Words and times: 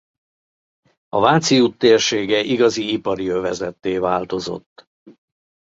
A 1.09 1.19
Váci 1.19 1.59
út 1.59 1.77
térsége 1.77 2.39
igazi 2.39 2.91
ipari 2.91 3.27
övezetté 3.27 3.97
változott. 3.97 4.89